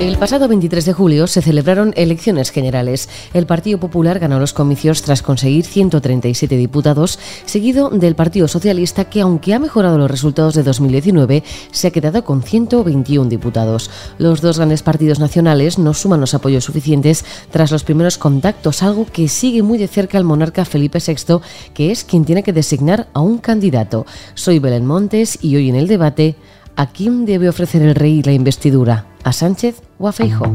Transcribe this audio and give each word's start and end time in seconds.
El 0.00 0.16
pasado 0.16 0.48
23 0.48 0.86
de 0.86 0.92
julio 0.94 1.26
se 1.26 1.42
celebraron 1.42 1.92
elecciones 1.94 2.50
generales. 2.52 3.10
El 3.34 3.44
Partido 3.44 3.78
Popular 3.78 4.18
ganó 4.18 4.40
los 4.40 4.54
comicios 4.54 5.02
tras 5.02 5.20
conseguir 5.20 5.66
137 5.66 6.56
diputados, 6.56 7.18
seguido 7.44 7.90
del 7.90 8.14
Partido 8.14 8.48
Socialista 8.48 9.04
que, 9.04 9.20
aunque 9.20 9.52
ha 9.52 9.58
mejorado 9.58 9.98
los 9.98 10.10
resultados 10.10 10.54
de 10.54 10.62
2019, 10.62 11.44
se 11.70 11.86
ha 11.86 11.90
quedado 11.90 12.24
con 12.24 12.42
121 12.42 13.28
diputados. 13.28 13.90
Los 14.16 14.40
dos 14.40 14.56
grandes 14.56 14.82
partidos 14.82 15.18
nacionales 15.18 15.78
no 15.78 15.92
suman 15.92 16.20
los 16.20 16.32
apoyos 16.32 16.64
suficientes 16.64 17.22
tras 17.50 17.70
los 17.70 17.84
primeros 17.84 18.16
contactos, 18.16 18.82
algo 18.82 19.04
que 19.04 19.28
sigue 19.28 19.62
muy 19.62 19.76
de 19.76 19.86
cerca 19.86 20.16
al 20.16 20.24
monarca 20.24 20.64
Felipe 20.64 20.98
VI, 21.06 21.40
que 21.74 21.90
es 21.90 22.04
quien 22.04 22.24
tiene 22.24 22.42
que 22.42 22.54
designar 22.54 23.08
a 23.12 23.20
un 23.20 23.36
candidato. 23.36 24.06
Soy 24.32 24.60
Belén 24.60 24.86
Montes 24.86 25.38
y 25.42 25.56
hoy 25.56 25.68
en 25.68 25.74
el 25.74 25.88
debate, 25.88 26.36
¿a 26.80 26.86
quién 26.86 27.26
debe 27.26 27.50
ofrecer 27.50 27.82
el 27.82 27.94
rey 27.94 28.22
la 28.22 28.32
investidura? 28.32 29.04
¿A 29.22 29.34
Sánchez 29.34 29.82
o 29.98 30.08
a 30.08 30.12
Feijo? 30.12 30.46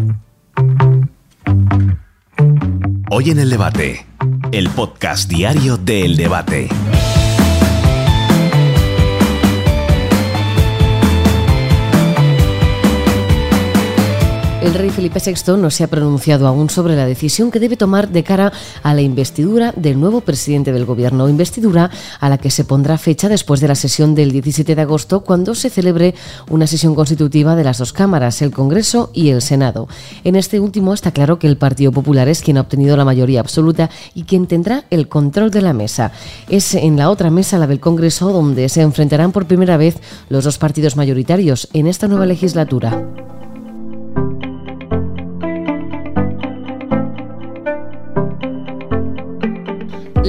Hoy 3.12 3.30
en 3.30 3.38
el 3.38 3.52
debate, 3.52 4.08
el 4.52 4.68
podcast 4.72 5.30
diario 5.30 5.78
del 5.78 6.18
debate. 6.18 6.68
El 14.66 14.74
rey 14.74 14.90
Felipe 14.90 15.22
VI 15.24 15.58
no 15.58 15.70
se 15.70 15.84
ha 15.84 15.88
pronunciado 15.88 16.48
aún 16.48 16.72
sobre 16.72 16.96
la 16.96 17.06
decisión 17.06 17.52
que 17.52 17.60
debe 17.60 17.78
tomar 17.78 18.10
de 18.10 18.24
cara 18.24 18.52
a 18.82 18.96
la 18.96 19.02
investidura 19.02 19.72
del 19.76 20.00
nuevo 20.00 20.22
presidente 20.22 20.74
del 20.74 20.86
gobierno, 20.86 21.30
investidura 21.30 21.92
a 22.20 22.30
la 22.30 22.40
que 22.40 22.50
se 22.50 22.64
pondrá 22.64 22.98
fecha 22.98 23.30
después 23.30 23.60
de 23.60 23.68
la 23.68 23.76
sesión 23.76 24.16
del 24.16 24.32
17 24.32 24.74
de 24.74 24.82
agosto, 24.82 25.20
cuando 25.20 25.54
se 25.54 25.70
celebre 25.70 26.16
una 26.50 26.66
sesión 26.66 26.96
constitutiva 26.96 27.56
de 27.56 27.64
las 27.64 27.78
dos 27.78 27.94
cámaras, 27.94 28.42
el 28.42 28.50
Congreso 28.50 29.12
y 29.14 29.30
el 29.30 29.44
Senado. 29.44 29.88
En 30.24 30.36
este 30.36 30.60
último 30.60 30.96
está 30.96 31.12
claro 31.12 31.38
que 31.38 31.46
el 31.46 31.58
Partido 31.58 31.92
Popular 31.92 32.28
es 32.28 32.42
quien 32.42 32.58
ha 32.58 32.62
obtenido 32.62 32.98
la 32.98 33.06
mayoría 33.06 33.42
absoluta 33.42 33.92
y 34.16 34.24
quien 34.24 34.48
tendrá 34.48 34.86
el 34.90 35.08
control 35.08 35.52
de 35.52 35.62
la 35.62 35.74
mesa. 35.74 36.12
Es 36.50 36.74
en 36.74 36.98
la 36.98 37.12
otra 37.12 37.30
mesa, 37.30 37.60
la 37.60 37.68
del 37.68 37.80
Congreso, 37.80 38.32
donde 38.32 38.68
se 38.70 38.82
enfrentarán 38.82 39.32
por 39.32 39.46
primera 39.46 39.78
vez 39.78 39.98
los 40.28 40.44
dos 40.44 40.58
partidos 40.58 40.96
mayoritarios 40.96 41.70
en 41.74 41.86
esta 41.86 42.08
nueva 42.08 42.26
legislatura. 42.26 43.35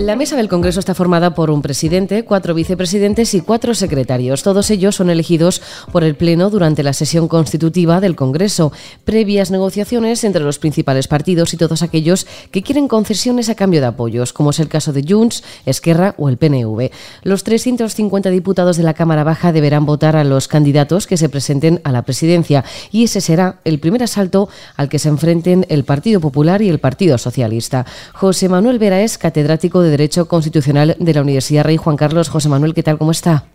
La 0.07 0.15
mesa 0.15 0.37
del 0.37 0.49
Congreso 0.49 0.79
está 0.79 0.95
formada 0.95 1.35
por 1.35 1.51
un 1.51 1.62
presidente, 1.62 2.25
cuatro 2.25 2.55
vicepresidentes 2.55 3.35
y 3.35 3.41
cuatro 3.41 3.75
secretarios. 3.75 4.45
Todos 4.45 4.71
ellos 4.71 4.95
son 4.95 5.11
elegidos 5.11 5.61
por 5.91 6.05
el 6.05 6.15
Pleno 6.15 6.48
durante 6.48 6.85
la 6.85 6.93
sesión 6.93 7.27
constitutiva 7.27 8.01
del 8.01 8.15
Congreso, 8.15 8.71
previas 9.05 9.51
negociaciones 9.51 10.23
entre 10.23 10.45
los 10.45 10.61
principales 10.61 11.09
partidos 11.09 11.53
y 11.55 11.57
todos 11.57 11.83
aquellos 11.83 12.29
que 12.53 12.63
quieren 12.63 12.87
concesiones 12.87 13.48
a 13.48 13.57
cambio 13.57 13.81
de 13.81 13.89
apoyos, 13.89 14.33
como 14.33 14.51
es 14.51 14.61
el 14.61 14.69
caso 14.69 14.93
de 14.93 15.05
Junts, 15.05 15.43
Esquerra 15.65 16.15
o 16.19 16.29
el 16.29 16.37
PNV. 16.37 16.93
Los 17.25 17.43
350 17.43 18.31
diputados 18.31 18.77
de 18.77 18.85
la 18.85 18.95
Cámara 18.95 19.25
Baja 19.25 19.51
deberán 19.51 19.87
votar 19.87 20.15
a 20.15 20.23
los 20.23 20.47
candidatos 20.47 21.09
que 21.09 21.17
se 21.17 21.29
presenten 21.29 21.81
a 21.83 21.91
la 21.91 22.03
presidencia 22.03 22.65
y 22.93 23.03
ese 23.03 23.20
será 23.20 23.59
el 23.65 23.81
primer 23.81 24.05
asalto 24.05 24.48
al 24.77 24.89
que 24.89 25.01
se 25.01 25.09
enfrenten 25.09 25.67
el 25.69 25.83
Partido 25.83 26.20
Popular 26.20 26.63
y 26.63 26.69
el 26.69 26.79
Partido 26.79 27.19
Socialista. 27.19 27.87
José 28.13 28.48
Manuel 28.48 28.79
Vera 28.79 29.03
es 29.03 29.19
catedrático 29.19 29.83
de 29.83 29.95
Derecho 29.97 30.28
Constitucional 30.28 30.94
de 31.00 31.14
la 31.14 31.22
Universidad 31.22 31.64
Rey 31.64 31.78
Juan 31.78 31.97
Carlos. 31.97 32.28
José 32.28 32.50
Manuel, 32.50 32.75
¿qué 32.75 32.83
tal? 32.83 32.98
¿Cómo 32.98 33.12
está? 33.12 33.47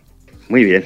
Muy 0.48 0.64
bien. 0.64 0.84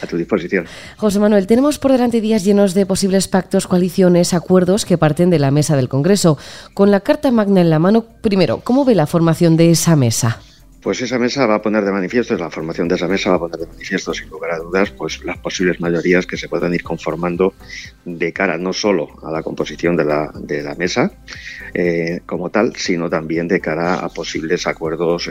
A 0.00 0.06
tu 0.06 0.16
disposición. 0.16 0.66
José 0.96 1.18
Manuel, 1.18 1.48
tenemos 1.48 1.80
por 1.80 1.90
delante 1.90 2.20
días 2.20 2.44
llenos 2.44 2.74
de 2.74 2.86
posibles 2.86 3.26
pactos, 3.26 3.66
coaliciones, 3.66 4.34
acuerdos 4.34 4.84
que 4.84 4.96
parten 4.96 5.30
de 5.30 5.40
la 5.40 5.50
mesa 5.50 5.74
del 5.74 5.88
Congreso. 5.88 6.38
Con 6.74 6.92
la 6.92 7.00
Carta 7.00 7.32
Magna 7.32 7.60
en 7.60 7.70
la 7.70 7.80
mano, 7.80 8.04
primero, 8.20 8.60
¿cómo 8.62 8.84
ve 8.84 8.94
la 8.94 9.08
formación 9.08 9.56
de 9.56 9.72
esa 9.72 9.96
mesa? 9.96 10.40
Pues 10.84 11.00
esa 11.00 11.18
mesa 11.18 11.46
va 11.46 11.54
a 11.54 11.62
poner 11.62 11.82
de 11.82 11.90
manifiesto, 11.90 12.36
la 12.36 12.50
formación 12.50 12.88
de 12.88 12.96
esa 12.96 13.08
mesa 13.08 13.30
va 13.30 13.36
a 13.36 13.38
poner 13.38 13.58
de 13.60 13.66
manifiesto, 13.68 14.12
sin 14.12 14.28
lugar 14.28 14.50
a 14.50 14.58
dudas, 14.58 14.90
pues 14.90 15.24
las 15.24 15.38
posibles 15.38 15.80
mayorías 15.80 16.26
que 16.26 16.36
se 16.36 16.46
puedan 16.46 16.74
ir 16.74 16.82
conformando 16.82 17.54
de 18.04 18.34
cara 18.34 18.58
no 18.58 18.74
solo 18.74 19.08
a 19.22 19.30
la 19.30 19.42
composición 19.42 19.96
de 19.96 20.04
la, 20.04 20.30
de 20.38 20.62
la 20.62 20.74
mesa 20.74 21.10
eh, 21.72 22.20
como 22.26 22.50
tal, 22.50 22.76
sino 22.76 23.08
también 23.08 23.48
de 23.48 23.62
cara 23.62 23.94
a 23.94 24.10
posibles 24.10 24.66
acuerdos 24.66 25.30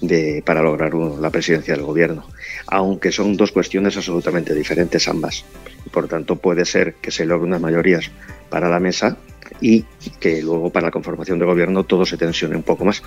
eh, 0.00 0.42
para 0.44 0.62
lograr 0.62 0.94
la 0.94 1.30
presidencia 1.30 1.74
del 1.74 1.82
gobierno. 1.82 2.24
Aunque 2.68 3.10
son 3.10 3.36
dos 3.36 3.50
cuestiones 3.50 3.96
absolutamente 3.96 4.54
diferentes 4.54 5.08
ambas. 5.08 5.44
Por 5.90 6.06
tanto, 6.06 6.36
puede 6.36 6.64
ser 6.64 6.94
que 7.02 7.10
se 7.10 7.24
logren 7.24 7.48
unas 7.48 7.62
mayorías 7.62 8.12
para 8.48 8.68
la 8.68 8.78
mesa 8.78 9.16
y 9.60 9.84
que 10.20 10.42
luego 10.42 10.70
para 10.70 10.86
la 10.86 10.92
conformación 10.92 11.38
de 11.38 11.46
gobierno 11.46 11.84
todo 11.84 12.06
se 12.06 12.16
tensione 12.16 12.56
un 12.56 12.62
poco 12.62 12.84
más. 12.84 13.02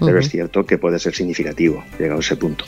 Pero 0.00 0.18
es 0.18 0.28
cierto 0.28 0.66
que 0.66 0.78
puede 0.78 0.98
ser 0.98 1.14
significativo 1.14 1.82
llegado 1.98 2.18
a 2.18 2.20
ese 2.20 2.36
punto. 2.36 2.64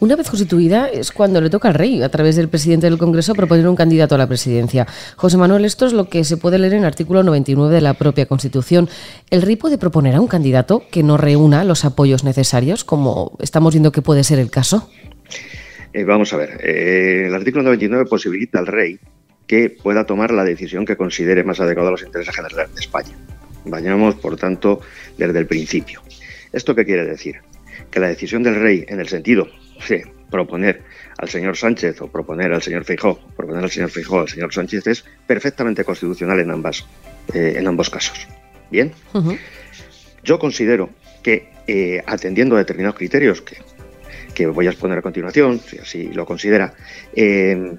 Una 0.00 0.14
vez 0.14 0.28
constituida 0.28 0.88
es 0.88 1.10
cuando 1.10 1.40
le 1.40 1.50
toca 1.50 1.68
al 1.68 1.74
rey, 1.74 2.02
a 2.02 2.08
través 2.08 2.36
del 2.36 2.48
presidente 2.48 2.86
del 2.88 2.98
Congreso, 2.98 3.34
proponer 3.34 3.68
un 3.68 3.74
candidato 3.74 4.14
a 4.14 4.18
la 4.18 4.26
presidencia. 4.26 4.86
José 5.16 5.36
Manuel, 5.36 5.64
esto 5.64 5.86
es 5.86 5.92
lo 5.92 6.08
que 6.08 6.22
se 6.24 6.36
puede 6.36 6.58
leer 6.58 6.74
en 6.74 6.80
el 6.80 6.84
artículo 6.84 7.22
99 7.22 7.74
de 7.74 7.80
la 7.80 7.94
propia 7.94 8.26
Constitución. 8.26 8.88
¿El 9.30 9.42
rey 9.42 9.56
puede 9.56 9.78
proponer 9.78 10.14
a 10.14 10.20
un 10.20 10.28
candidato 10.28 10.84
que 10.90 11.02
no 11.02 11.16
reúna 11.16 11.64
los 11.64 11.84
apoyos 11.84 12.22
necesarios, 12.22 12.84
como 12.84 13.36
estamos 13.40 13.74
viendo 13.74 13.90
que 13.90 14.02
puede 14.02 14.22
ser 14.22 14.38
el 14.38 14.50
caso? 14.50 14.88
Eh, 15.92 16.04
vamos 16.04 16.32
a 16.32 16.36
ver, 16.36 16.60
eh, 16.62 17.24
el 17.26 17.34
artículo 17.34 17.64
99 17.64 18.04
posibilita 18.06 18.58
al 18.58 18.66
rey 18.66 19.00
que 19.48 19.70
pueda 19.70 20.04
tomar 20.04 20.30
la 20.30 20.44
decisión 20.44 20.84
que 20.84 20.96
considere 20.96 21.42
más 21.42 21.58
adecuada 21.58 21.88
a 21.88 21.92
los 21.92 22.02
intereses 22.02 22.36
generales 22.36 22.72
de 22.74 22.80
España. 22.80 23.16
Vayamos, 23.64 24.14
por 24.14 24.36
tanto, 24.36 24.80
desde 25.16 25.38
el 25.38 25.46
principio. 25.46 26.02
¿Esto 26.52 26.74
qué 26.74 26.84
quiere 26.84 27.04
decir? 27.04 27.36
Que 27.90 28.00
la 28.00 28.08
decisión 28.08 28.42
del 28.42 28.56
rey, 28.56 28.84
en 28.88 29.00
el 29.00 29.08
sentido 29.08 29.48
de 29.88 30.06
proponer 30.30 30.82
al 31.18 31.28
señor 31.28 31.56
Sánchez 31.56 32.00
o 32.00 32.08
proponer 32.08 32.52
al 32.52 32.62
señor 32.62 32.84
Feijó, 32.84 33.18
proponer 33.36 33.64
al 33.64 33.70
señor 33.70 33.90
Feijó 33.90 34.20
al 34.20 34.28
señor 34.28 34.52
Sánchez 34.52 34.86
es 34.86 35.04
perfectamente 35.26 35.84
constitucional 35.84 36.40
en 36.40 36.50
ambas, 36.50 36.86
eh, 37.34 37.54
en 37.56 37.66
ambos 37.66 37.90
casos. 37.90 38.26
Bien. 38.70 38.92
Yo 40.22 40.38
considero 40.38 40.90
que 41.22 41.50
eh, 41.66 42.02
atendiendo 42.06 42.56
a 42.56 42.58
determinados 42.58 42.96
criterios 42.96 43.40
que, 43.40 43.56
que, 44.34 44.46
voy 44.46 44.66
a 44.66 44.70
exponer 44.70 44.98
a 44.98 45.02
continuación, 45.02 45.60
si 45.60 45.78
así 45.78 46.08
lo 46.12 46.26
considera, 46.26 46.74
eh, 47.14 47.76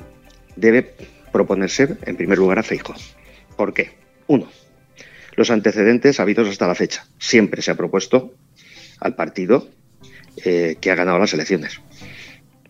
debe 0.55 0.95
proponerse 1.31 1.97
en 2.05 2.15
primer 2.15 2.37
lugar 2.37 2.59
a 2.59 2.63
Feijóo. 2.63 2.95
¿Por 3.55 3.73
qué? 3.73 3.91
Uno, 4.27 4.47
los 5.35 5.51
antecedentes 5.51 6.19
habidos 6.19 6.49
hasta 6.49 6.67
la 6.67 6.75
fecha. 6.75 7.05
Siempre 7.17 7.61
se 7.61 7.71
ha 7.71 7.75
propuesto 7.75 8.33
al 8.99 9.15
partido 9.15 9.67
eh, 10.45 10.77
que 10.79 10.91
ha 10.91 10.95
ganado 10.95 11.19
las 11.19 11.33
elecciones. 11.33 11.81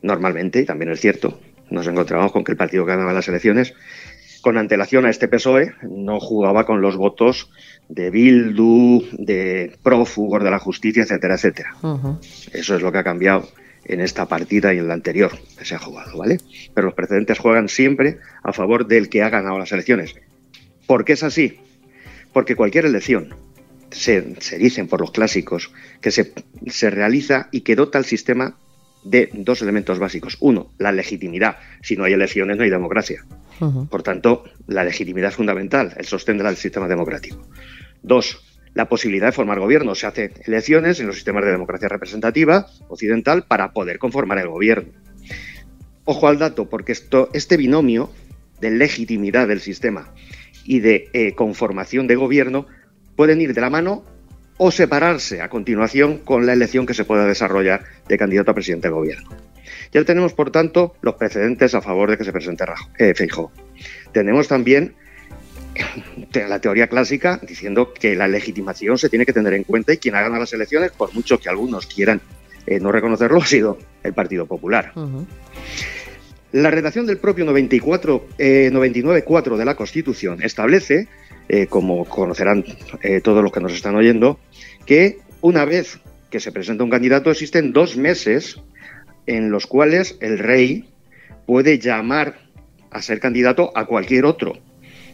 Normalmente, 0.02 0.62
y 0.62 0.66
también 0.66 0.92
es 0.92 1.02
cierto, 1.02 1.40
nos 1.70 1.88
encontramos 1.88 2.32
con 2.32 2.44
que 2.44 2.52
el 2.52 2.58
partido 2.58 2.86
que 2.86 2.92
ganaba 2.92 3.14
las 3.14 3.28
elecciones, 3.28 3.74
con 4.42 4.58
antelación 4.58 5.06
a 5.06 5.10
este 5.10 5.28
PSOE, 5.28 5.74
no 5.84 6.20
jugaba 6.20 6.66
con 6.66 6.82
los 6.82 6.96
votos 6.96 7.52
de 7.90 8.10
Bildu, 8.10 9.04
de 9.12 9.76
prófugos 9.84 10.44
de 10.44 10.52
la 10.52 10.60
justicia, 10.60 11.04
etcétera, 11.04 11.36
etcétera. 11.36 11.76
Eso 12.54 12.76
es 12.76 12.82
lo 12.82 12.92
que 12.92 13.00
ha 13.00 13.04
cambiado 13.04 13.48
en 13.86 14.02
esta 14.02 14.28
partida 14.28 14.74
y 14.74 14.78
en 14.78 14.88
la 14.88 14.94
anterior 14.94 15.32
que 15.58 15.66
se 15.66 15.76
ha 15.76 15.80
jugado, 15.80 16.18
¿vale? 16.18 16.38
Pero 16.74 16.88
los 16.88 16.94
precedentes 16.94 17.40
juegan 17.40 17.68
siempre 17.68 18.20
a 18.44 18.54
favor 18.54 18.88
del 18.88 19.10
que 19.10 19.24
ha 19.24 19.30
ganado 19.30 19.58
las 19.58 19.72
elecciones. 19.72 20.16
¿Por 20.86 21.06
qué 21.06 21.14
es 21.14 21.24
así? 21.24 21.60
Porque 22.32 22.56
cualquier 22.56 22.86
elección, 22.86 23.36
se, 23.92 24.36
se 24.40 24.58
dicen 24.58 24.88
por 24.88 25.02
los 25.02 25.12
clásicos, 25.12 25.72
que 26.02 26.12
se, 26.12 26.34
se 26.68 26.90
realiza 26.90 27.50
y 27.52 27.62
que 27.62 27.76
dota 27.76 27.98
al 27.98 28.06
sistema 28.06 28.58
de 29.04 29.30
dos 29.34 29.62
elementos 29.62 30.00
básicos. 30.00 30.38
Uno, 30.40 30.74
la 30.78 30.92
legitimidad. 30.92 31.58
Si 31.82 31.96
no 31.96 32.04
hay 32.04 32.14
elecciones, 32.14 32.58
no 32.58 32.64
hay 32.64 32.70
democracia. 32.70 33.26
Por 33.90 34.04
tanto, 34.04 34.46
la 34.68 34.86
legitimidad 34.86 35.30
es 35.30 35.36
fundamental, 35.36 35.94
el 35.98 36.06
sostén 36.06 36.38
del 36.38 36.56
sistema 36.56 36.88
democrático. 36.88 37.46
Dos, 38.02 38.42
la 38.74 38.88
posibilidad 38.88 39.28
de 39.28 39.32
formar 39.34 39.60
gobierno. 39.60 39.96
Se 39.96 40.08
hacen 40.08 40.32
elecciones 40.46 41.00
en 41.00 41.08
los 41.08 41.16
sistemas 41.16 41.44
de 41.44 41.52
democracia 41.52 41.90
representativa 41.90 42.68
occidental 42.88 43.46
para 43.48 43.74
poder 43.74 44.00
conformar 44.00 44.38
el 44.40 44.48
gobierno. 44.48 44.94
Ojo 46.06 46.28
al 46.28 46.40
dato, 46.40 46.70
porque 46.70 46.94
esto, 46.94 47.30
este 47.34 47.58
binomio 47.58 48.10
de 48.62 48.72
legitimidad 48.72 49.48
del 49.48 49.60
sistema 49.60 50.14
y 50.64 50.80
de 50.80 51.10
eh, 51.14 51.34
conformación 51.36 52.08
de 52.08 52.16
gobierno 52.16 52.68
pueden 53.20 53.42
ir 53.42 53.54
de 53.54 53.60
la 53.60 53.70
mano 53.70 54.06
o 54.56 54.72
separarse 54.72 55.42
a 55.42 55.50
continuación 55.50 56.20
con 56.20 56.46
la 56.46 56.54
elección 56.54 56.86
que 56.86 56.94
se 56.94 57.04
pueda 57.04 57.26
desarrollar 57.26 57.84
de 58.08 58.18
candidato 58.18 58.52
a 58.52 58.54
presidente 58.54 58.88
del 58.88 58.96
gobierno. 58.96 59.30
Ya 59.92 60.02
tenemos, 60.06 60.32
por 60.32 60.52
tanto, 60.52 60.96
los 61.02 61.16
precedentes 61.16 61.76
a 61.76 61.82
favor 61.82 62.10
de 62.10 62.18
que 62.18 62.24
se 62.24 62.32
presente 62.32 62.64
eh, 62.98 63.14
Feijóo. 63.14 63.52
Tenemos 64.14 64.48
también 64.48 64.96
la 66.34 66.62
teoría 66.62 66.88
clásica 66.88 67.42
diciendo 67.46 67.94
que 67.94 68.16
la 68.16 68.30
legitimación 68.30 68.98
se 68.98 69.10
tiene 69.10 69.26
que 69.26 69.34
tener 69.34 69.54
en 69.54 69.66
cuenta 69.66 69.92
y 69.92 69.98
quien 69.98 70.16
ha 70.16 70.22
ganado 70.22 70.40
las 70.40 70.54
elecciones, 70.54 70.92
por 70.94 71.14
mucho 71.14 71.42
que 71.42 71.50
algunos 71.50 71.88
quieran 71.88 72.22
eh, 72.68 72.80
no 72.80 72.90
reconocerlo, 72.90 73.40
ha 73.42 73.46
sido 73.46 73.80
el 74.02 74.14
Partido 74.14 74.46
Popular. 74.46 74.94
La 76.54 76.72
redacción 76.72 77.06
del 77.06 77.18
propio 77.18 77.44
94, 77.44 78.28
99.4 78.38 79.58
de 79.58 79.66
la 79.66 79.76
Constitución 79.76 80.42
establece, 80.42 81.10
como 81.70 82.06
conocerán 82.06 82.64
todos 83.24 83.44
los 83.44 83.52
que 83.52 83.60
nos 83.60 83.74
están 83.74 83.96
oyendo, 83.96 84.40
que 84.86 85.18
una 85.42 85.66
vez 85.66 86.00
que 86.30 86.40
se 86.40 86.52
presenta 86.52 86.84
un 86.84 86.90
candidato 86.90 87.32
existen 87.32 87.74
dos 87.74 87.98
meses 87.98 88.62
en 89.26 89.52
los 89.52 89.66
cuales 89.68 90.18
el 90.22 90.40
rey 90.40 90.90
puede 91.46 91.80
llamar 91.80 92.38
a 92.92 93.02
ser 93.02 93.20
candidato 93.20 93.72
a 93.76 93.86
cualquier 93.86 94.26
otro 94.26 94.54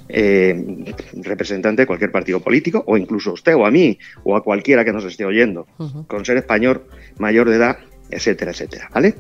eh, 0.08 0.94
representante 1.14 1.82
de 1.82 1.88
cualquier 1.88 2.12
partido 2.12 2.40
político, 2.40 2.84
o 2.86 2.96
incluso 2.98 3.32
a 3.32 3.34
usted 3.34 3.56
o 3.56 3.66
a 3.66 3.72
mí, 3.72 3.98
o 4.24 4.36
a 4.36 4.44
cualquiera 4.44 4.86
que 4.86 4.94
nos 4.94 5.04
esté 5.04 5.26
oyendo, 5.26 5.66
con 6.08 6.26
ser 6.26 6.38
español, 6.38 6.84
mayor 7.18 7.50
de 7.50 7.56
edad, 7.56 7.80
etcétera, 8.12 8.52
etcétera. 8.52 8.90
¿Vale? 8.94 9.16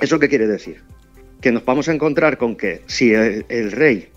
¿Eso 0.00 0.18
qué 0.18 0.28
quiere 0.28 0.46
decir? 0.46 0.82
Que 1.40 1.52
nos 1.52 1.64
vamos 1.64 1.88
a 1.88 1.92
encontrar 1.92 2.38
con 2.38 2.56
que 2.56 2.82
si 2.86 3.12
el, 3.14 3.72
rey 3.72 4.08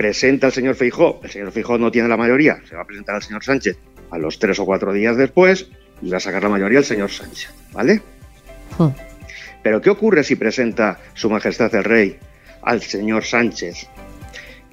presenta 0.00 0.46
al 0.46 0.52
señor 0.54 0.76
Feijó, 0.76 1.20
el 1.22 1.28
señor 1.28 1.52
Feijó 1.52 1.76
no 1.76 1.90
tiene 1.90 2.08
la 2.08 2.16
mayoría, 2.16 2.62
se 2.66 2.74
va 2.74 2.80
a 2.80 2.86
presentar 2.86 3.16
al 3.16 3.22
señor 3.22 3.44
Sánchez 3.44 3.76
a 4.10 4.16
los 4.16 4.38
tres 4.38 4.58
o 4.58 4.64
cuatro 4.64 4.94
días 4.94 5.14
después 5.14 5.68
y 6.00 6.08
va 6.08 6.16
a 6.16 6.20
sacar 6.20 6.42
la 6.42 6.48
mayoría 6.48 6.78
el 6.78 6.86
señor 6.86 7.10
Sánchez, 7.10 7.52
¿vale? 7.72 8.00
Pero 9.62 9.82
¿qué 9.82 9.90
ocurre 9.90 10.24
si 10.24 10.36
presenta 10.36 10.98
Su 11.12 11.28
Majestad 11.28 11.74
el 11.74 11.84
Rey 11.84 12.18
al 12.62 12.80
señor 12.80 13.24
Sánchez? 13.26 13.88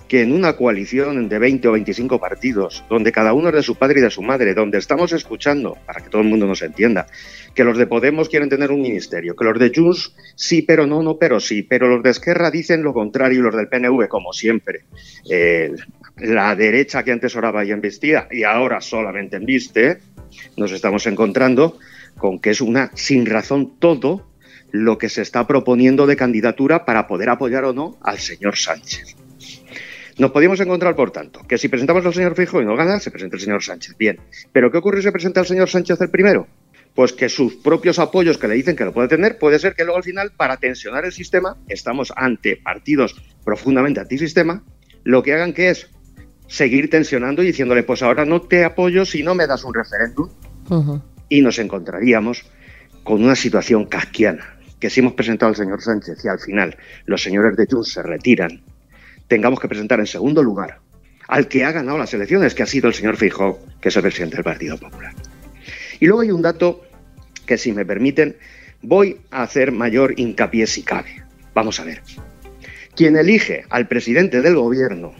Que 0.08 0.22
en 0.22 0.32
una 0.32 0.54
coalición 0.54 1.28
de 1.28 1.40
20 1.40 1.68
o 1.68 1.72
25 1.74 2.20
partidos, 2.20 2.84
donde 2.90 3.12
cada 3.12 3.34
uno 3.34 3.50
es 3.50 3.56
de 3.56 3.64
su 3.64 3.76
padre 3.76 4.00
y 4.00 4.04
de 4.04 4.10
su 4.10 4.22
madre, 4.22 4.54
donde 4.54 4.78
estamos 4.78 5.12
escuchando, 5.12 5.78
para 5.86 6.02
que 6.02 6.10
todo 6.10 6.22
el 6.22 6.28
mundo 6.28 6.48
nos 6.48 6.62
entienda, 6.62 7.08
que 7.54 7.64
los 7.64 7.78
de 7.78 7.88
Podemos 7.88 8.30
quieren 8.30 8.50
tener 8.50 8.72
un 8.72 8.82
ministerio, 8.82 9.36
que 9.36 9.44
los 9.44 9.60
de 9.60 9.72
Junts 9.76 10.16
sí, 10.36 10.62
pero 10.62 10.88
no, 10.88 11.04
no, 11.04 11.18
pero 11.18 11.40
sí, 11.40 11.64
pero 11.64 11.88
los 11.88 12.04
de 12.04 12.12
Esquerra 12.12 12.52
dicen 12.52 12.84
lo 12.84 12.94
contrario 12.94 13.40
y 13.40 13.44
los 13.44 13.56
del 13.56 13.68
PNV, 13.68 14.08
como 14.08 14.32
siempre. 14.32 14.86
Eh, 15.30 15.74
la 16.18 16.56
derecha 16.56 17.04
que 17.04 17.12
antes 17.12 17.36
oraba 17.36 17.66
y 17.66 17.72
embistía 17.72 18.28
y 18.32 18.44
ahora 18.44 18.82
solamente 18.82 19.38
embiste, 19.38 20.00
nos 20.56 20.72
estamos 20.72 21.06
encontrando 21.06 21.78
con 22.18 22.40
que 22.40 22.52
es 22.52 22.62
una 22.62 22.92
sin 22.96 23.26
razón 23.26 23.78
todo 23.80 24.26
lo 24.72 24.98
que 24.98 25.10
se 25.10 25.22
está 25.22 25.48
proponiendo 25.48 26.08
de 26.08 26.16
candidatura 26.16 26.86
para 26.86 27.08
poder 27.08 27.30
apoyar 27.30 27.66
o 27.66 27.74
no 27.74 27.98
al 28.02 28.20
señor 28.20 28.58
Sánchez. 28.58 29.17
Nos 30.18 30.32
podíamos 30.32 30.60
encontrar, 30.60 30.96
por 30.96 31.12
tanto, 31.12 31.42
que 31.48 31.60
si 31.60 31.68
presentamos 31.68 32.04
al 32.06 32.14
señor 32.14 32.36
Fijo 32.36 32.60
y 32.60 32.66
no 32.66 32.76
gana, 32.76 33.00
se 33.00 33.12
presenta 33.12 33.36
el 33.36 33.42
señor 33.42 33.64
Sánchez. 33.64 33.96
Bien, 33.98 34.20
pero 34.52 34.72
¿qué 34.72 34.80
ocurre 34.80 34.98
si 34.98 35.04
se 35.04 35.12
presenta 35.12 35.42
el 35.42 35.46
señor 35.46 35.70
Sánchez 35.70 36.02
el 36.02 36.10
primero? 36.10 36.48
Pues 36.96 37.14
que 37.14 37.30
sus 37.30 37.56
propios 37.56 38.00
apoyos 38.00 38.40
que 38.40 38.48
le 38.48 38.56
dicen 38.56 38.76
que 38.76 38.84
lo 38.84 38.94
puede 38.94 39.08
tener, 39.08 39.38
puede 39.38 39.60
ser 39.60 39.76
que 39.76 39.84
luego 39.84 39.98
al 39.98 40.04
final, 40.04 40.32
para 40.36 40.58
tensionar 40.58 41.06
el 41.06 41.12
sistema, 41.12 41.58
estamos 41.68 42.12
ante 42.16 42.56
partidos 42.58 43.16
profundamente 43.46 44.00
antisistema, 44.00 44.64
lo 45.04 45.22
que 45.22 45.34
hagan 45.34 45.54
que 45.54 45.70
es 45.70 45.88
seguir 46.48 46.90
tensionando 46.90 47.44
y 47.44 47.48
diciéndole, 47.48 47.84
pues 47.84 48.02
ahora 48.02 48.26
no 48.26 48.42
te 48.42 48.64
apoyo 48.66 49.06
si 49.06 49.22
no 49.22 49.36
me 49.36 49.46
das 49.46 49.64
un 49.64 49.76
referéndum. 49.76 50.30
Y 51.30 51.42
nos 51.42 51.60
encontraríamos 51.60 52.44
con 53.04 53.24
una 53.24 53.36
situación 53.36 53.86
casquiana 53.86 54.58
que 54.80 54.90
si 54.90 55.00
hemos 55.00 55.14
presentado 55.14 55.50
al 55.50 55.56
señor 55.56 55.82
Sánchez 55.82 56.24
y 56.24 56.28
al 56.28 56.40
final 56.40 56.78
los 57.06 57.22
señores 57.22 57.56
de 57.56 57.68
Junts 57.70 57.92
se 57.92 58.04
retiran, 58.04 58.62
tengamos 59.28 59.60
que 59.60 59.68
presentar 59.68 60.00
en 60.00 60.08
segundo 60.08 60.44
lugar 60.44 60.80
al 61.28 61.48
que 61.48 61.66
ha 61.66 61.72
ganado 61.72 61.98
las 61.98 62.14
elecciones, 62.14 62.56
que 62.56 62.64
ha 62.64 62.68
sido 62.68 62.88
el 62.88 62.94
señor 62.94 63.18
Feijóo, 63.18 63.60
que 63.82 63.90
es 63.90 63.96
el 63.96 64.02
presidente 64.02 64.38
del 64.38 64.46
Partido 64.46 64.78
Popular. 64.78 65.14
Y 66.00 66.06
luego 66.06 66.22
hay 66.22 66.32
un 66.32 66.42
dato 66.42 66.84
que, 67.46 67.58
si 67.58 67.74
me 67.74 67.86
permiten, 67.86 68.38
voy 68.82 69.18
a 69.32 69.44
hacer 69.44 69.72
mayor 69.72 70.18
hincapié 70.18 70.68
si 70.68 70.84
cabe. 70.84 71.24
Vamos 71.54 71.80
a 71.80 71.84
ver. 71.84 72.02
Quien 72.96 73.18
elige 73.18 73.66
al 73.70 73.88
presidente 73.88 74.42
del 74.42 74.56
gobierno 74.56 75.14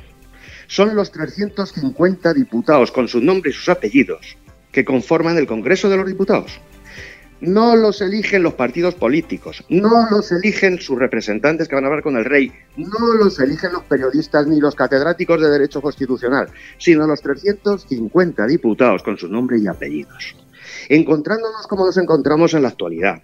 son 0.68 0.96
los 0.96 1.12
350 1.12 2.34
diputados 2.34 2.92
con 2.92 3.08
su 3.08 3.22
nombre 3.22 3.52
y 3.52 3.54
sus 3.54 3.70
apellidos 3.70 4.38
que 4.72 4.86
conforman 4.86 5.38
el 5.38 5.48
Congreso 5.48 5.90
de 5.90 5.98
los 5.98 6.08
Diputados. 6.08 6.60
No 7.40 7.76
los 7.76 8.02
eligen 8.02 8.42
los 8.42 8.56
partidos 8.56 8.96
políticos, 8.96 9.64
no 9.70 10.08
los 10.10 10.32
eligen 10.32 10.80
sus 10.80 10.98
representantes 10.98 11.68
que 11.68 11.76
van 11.76 11.84
a 11.84 11.88
hablar 11.88 12.02
con 12.02 12.18
el 12.18 12.26
rey, 12.26 12.52
no 12.78 13.14
los 13.14 13.40
eligen 13.40 13.74
los 13.74 13.84
periodistas 13.84 14.48
ni 14.48 14.60
los 14.60 14.74
catedráticos 14.74 15.40
de 15.40 15.50
Derecho 15.50 15.80
Constitucional, 15.80 16.50
sino 16.80 17.06
los 17.06 17.22
350 17.22 18.48
diputados 18.48 19.04
con 19.04 19.20
su 19.20 19.28
nombre 19.28 19.60
y 19.60 19.68
apellidos. 19.68 20.36
Encontrándonos 20.90 21.68
como 21.68 21.86
nos 21.86 21.98
encontramos 21.98 22.56
en 22.56 22.64
la 22.64 22.70
actualidad, 22.70 23.22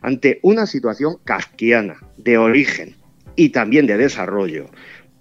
ante 0.00 0.38
una 0.42 0.66
situación 0.66 1.16
casquiana 1.24 1.96
de 2.16 2.38
origen 2.38 2.94
y 3.34 3.48
también 3.48 3.88
de 3.88 3.96
desarrollo, 3.96 4.70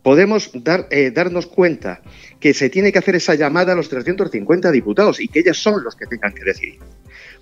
podemos 0.04 0.52
dar, 0.54 0.88
eh, 0.92 1.10
darnos 1.10 1.48
cuenta 1.48 2.04
que 2.40 2.54
se 2.54 2.70
tiene 2.70 2.92
que 2.92 3.00
hacer 3.00 3.16
esa 3.16 3.34
llamada 3.34 3.74
a 3.74 3.76
los 3.76 3.90
350 3.90 4.72
diputados 4.72 5.20
y 5.20 5.30
que 5.30 5.40
ellos 5.40 5.58
son 5.58 5.84
los 5.84 5.96
que 5.96 6.06
tengan 6.06 6.32
que 6.32 6.44
decidir 6.44 6.80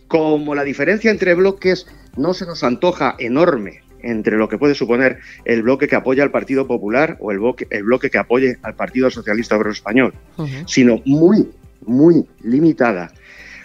como 0.08 0.56
la 0.56 0.64
diferencia 0.64 1.12
entre 1.12 1.34
bloques 1.34 1.88
no 2.18 2.34
se 2.34 2.46
nos 2.46 2.64
antoja 2.64 3.16
enorme 3.20 3.82
entre 4.04 4.38
lo 4.38 4.50
que 4.50 4.58
puede 4.58 4.76
suponer 4.76 5.20
el 5.46 5.64
bloque 5.64 5.88
que 5.88 5.96
apoya 5.96 6.24
al 6.24 6.32
Partido 6.32 6.68
Popular 6.68 7.18
o 7.20 7.32
el 7.32 7.40
bloque, 7.40 7.68
el 7.70 7.84
bloque 7.84 8.10
que 8.10 8.18
apoye 8.18 8.58
al 8.62 8.76
Partido 8.76 9.10
Socialista 9.10 9.56
Obrero 9.56 9.72
Español, 9.72 10.14
sino 10.68 11.02
muy, 11.06 11.50
muy 11.86 12.26
limitada. 12.42 13.12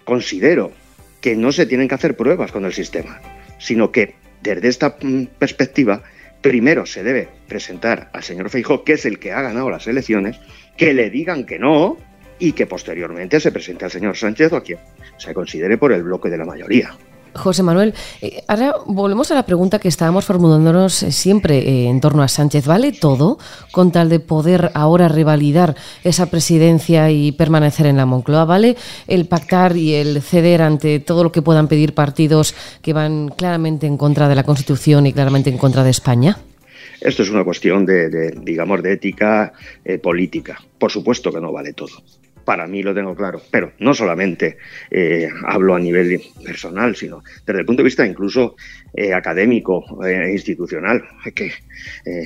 Considero 0.05 0.73
que 1.21 1.37
no 1.37 1.53
se 1.53 1.67
tienen 1.67 1.89
que 1.89 1.97
hacer 1.97 2.17
pruebas 2.17 2.53
con 2.53 2.65
el 2.65 2.73
sistema, 2.73 3.21
sino 3.59 3.91
que 3.91 4.15
desde 4.43 4.69
esta 4.69 4.97
mm, 5.03 5.25
perspectiva, 5.39 6.03
primero 6.41 6.87
se 6.87 7.03
debe 7.03 7.29
presentar 7.49 8.11
al 8.13 8.23
señor 8.23 8.51
Feijó, 8.51 8.85
que 8.85 8.93
es 8.93 9.05
el 9.05 9.19
que 9.19 9.33
ha 9.33 9.43
ganado 9.43 9.71
las 9.71 9.87
elecciones, 9.89 10.39
que 10.77 10.95
le 10.95 11.11
digan 11.11 11.45
que 11.45 11.59
no, 11.59 11.99
y 12.39 12.53
que 12.53 12.67
posteriormente 12.67 13.41
se 13.41 13.53
presente 13.53 13.85
al 13.85 13.91
señor 13.91 14.17
Sánchez 14.17 14.53
o 14.53 14.57
a 14.57 14.63
quien 14.63 14.79
se 15.17 15.35
considere 15.35 15.79
por 15.79 15.93
el 15.93 16.03
bloque 16.03 16.31
de 16.31 16.39
la 16.39 16.45
mayoría. 16.45 16.97
José 17.35 17.63
Manuel, 17.63 17.95
eh, 18.21 18.43
ahora 18.49 18.75
volvemos 18.87 19.31
a 19.31 19.35
la 19.35 19.47
pregunta 19.47 19.79
que 19.79 19.89
estábamos 19.89 20.25
formulándonos 20.25 21.03
eh, 21.03 21.13
siempre 21.13 21.59
eh, 21.59 21.89
en 21.89 22.01
torno 22.01 22.23
a 22.23 22.29
Sánchez. 22.29 22.67
¿Vale 22.67 22.93
todo 22.93 23.39
con 23.73 23.93
tal 23.93 24.09
de 24.09 24.21
poder 24.21 24.71
ahora 24.75 25.09
revalidar 25.09 25.77
esa 26.05 26.31
presidencia 26.31 27.11
y 27.11 27.33
permanecer 27.33 27.87
en 27.87 27.97
la 27.97 28.07
Moncloa? 28.07 28.45
¿Vale 28.45 28.77
el 29.07 29.27
pactar 29.27 29.77
y 29.77 29.95
el 29.95 30.21
ceder 30.23 30.63
ante 30.63 31.01
todo 31.01 31.23
lo 31.23 31.33
que 31.33 31.43
puedan 31.43 31.69
pedir 31.69 31.95
partidos 31.95 32.55
que 32.83 32.93
van 32.93 33.29
claramente 33.29 33.87
en 33.87 33.97
contra 33.97 34.29
de 34.29 34.35
la 34.35 34.45
Constitución 34.45 35.07
y 35.07 35.13
claramente 35.13 35.51
en 35.51 35.59
contra 35.59 35.85
de 35.85 35.91
España? 35.91 36.39
Esto 37.01 37.23
es 37.23 37.31
una 37.31 37.45
cuestión 37.45 37.87
de, 37.87 38.33
digamos, 38.43 38.83
de 38.83 38.95
ética 38.95 39.53
política. 40.03 40.61
Por 40.79 40.91
supuesto 40.91 41.31
que 41.31 41.41
no 41.41 41.53
vale 41.53 41.73
todo 41.73 42.03
para 42.49 42.67
mí 42.67 42.83
lo 42.83 42.95
tengo 42.95 43.15
claro, 43.15 43.43
pero 43.51 43.75
no 43.79 43.93
solamente 43.93 44.57
eh, 44.91 45.29
hablo 45.45 45.75
a 45.75 45.79
nivel 45.79 46.19
personal, 46.43 46.97
sino 46.97 47.23
desde 47.45 47.61
el 47.61 47.67
punto 47.67 47.83
de 47.83 47.85
vista 47.85 48.07
incluso 48.07 48.57
eh, 48.95 49.13
académico 49.13 50.03
e 50.03 50.33
institucional, 50.33 51.05
que 51.35 51.53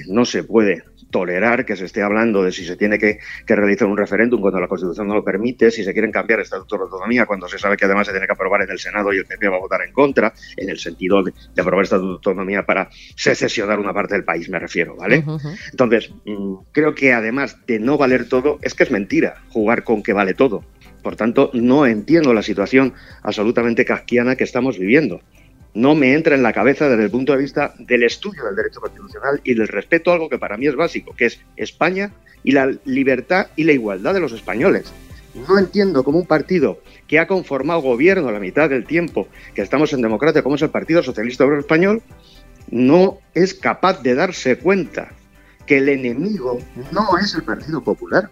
no 0.07 0.25
se 0.25 0.45
puede 0.45 0.85
tolerar 1.13 1.65
que 1.65 1.77
se 1.77 1.85
esté 1.85 2.03
hablando 2.03 2.43
de 2.43 2.51
si 2.51 2.65
se 2.65 2.77
tiene 2.77 2.99
que, 2.99 3.21
realizar 3.47 3.87
un 3.87 3.97
referéndum 3.97 4.41
cuando 4.41 4.59
la 4.59 4.67
Constitución 4.67 5.07
no 5.07 5.15
lo 5.15 5.23
permite, 5.23 5.71
si 5.71 5.85
se 5.85 5.93
quieren 5.93 6.11
cambiar 6.11 6.41
el 6.41 6.45
Estatuto 6.45 6.77
de 6.77 6.83
Autonomía 6.85 7.27
cuando 7.27 7.47
se 7.47 7.59
sabe 7.59 7.77
que 7.77 7.85
además 7.85 8.07
se 8.07 8.13
tiene 8.13 8.27
que 8.27 8.33
aprobar 8.33 8.63
en 8.63 8.71
el 8.71 8.79
Senado 8.79 9.13
y 9.13 9.19
el 9.19 9.27
PP 9.27 9.47
va 9.49 9.57
a 9.57 9.61
votar 9.61 9.83
en 9.83 9.93
contra, 9.93 10.33
en 10.57 10.71
el 10.71 10.79
sentido 10.79 11.23
de, 11.23 11.33
aprobar 11.61 11.81
el 11.81 11.85
Estatuto 11.85 12.09
de 12.09 12.15
Autonomía 12.15 12.65
para 12.65 12.89
secesionar 13.15 13.79
una 13.79 13.93
parte 13.93 14.15
del 14.15 14.25
país, 14.25 14.49
me 14.49 14.59
refiero, 14.59 14.97
¿vale? 14.97 15.23
Entonces, 15.71 16.11
mm, 16.25 16.55
creo 16.73 16.95
que 16.95 17.13
además 17.13 17.59
de 17.67 17.79
no 17.79 17.99
valer 17.99 18.29
todo, 18.29 18.59
es 18.63 18.75
que 18.75 18.83
es 18.83 18.91
mentira 18.91 19.43
jugar 19.51 19.85
con 19.85 20.03
que 20.03 20.15
vale 20.15 20.35
todo. 20.35 20.65
Por 21.03 21.17
tanto, 21.17 21.51
no 21.53 21.85
entiendo 21.85 22.33
la 22.33 22.43
situación 22.43 22.95
absolutamente 23.23 23.85
casquiana 23.85 24.37
que 24.37 24.45
estamos 24.45 24.79
viviendo 24.79 25.21
no 25.75 25.95
me 25.95 26.15
entra 26.15 26.35
en 26.35 26.43
la 26.43 26.53
cabeza 26.53 26.89
desde 26.89 27.05
el 27.05 27.11
punto 27.11 27.33
de 27.33 27.39
vista 27.39 27.75
del 27.79 28.03
estudio 28.03 28.45
del 28.45 28.57
derecho 28.57 28.81
constitucional 28.81 29.41
y 29.45 29.55
del 29.55 29.69
respeto 29.69 30.11
a 30.11 30.15
algo 30.15 30.29
que 30.29 30.39
para 30.39 30.57
mí 30.57 30.67
es 30.67 30.77
básico, 30.77 31.15
que 31.17 31.27
es 31.27 31.41
España 31.57 32.13
y 32.45 32.53
la 32.53 32.75
libertad 32.85 33.49
y 33.57 33.65
la 33.65 33.73
igualdad 33.73 34.15
de 34.15 34.21
los 34.21 34.33
españoles. 34.33 34.93
No 35.49 35.59
entiendo 35.59 36.05
cómo 36.05 36.19
un 36.19 36.27
partido 36.27 36.83
que 37.07 37.19
ha 37.19 37.27
conformado 37.27 37.81
gobierno 37.81 38.29
a 38.29 38.33
la 38.33 38.41
mitad 38.41 38.69
del 38.69 38.85
tiempo 38.85 39.29
que 39.55 39.63
estamos 39.63 39.93
en 39.93 40.03
democracia, 40.03 40.43
como 40.43 40.57
es 40.57 40.63
el 40.63 40.71
Partido 40.71 41.03
Socialista 41.03 41.45
Obrero 41.45 41.61
Español, 41.61 42.03
no 42.71 43.19
es 43.35 43.55
capaz 43.55 44.03
de 44.03 44.15
darse 44.15 44.59
cuenta 44.59 45.13
que 45.67 45.79
el 45.79 45.89
enemigo 45.89 46.59
no 46.91 47.19
es 47.19 47.35
el 47.35 47.45
Partido 47.45 47.83
Popular, 47.83 48.31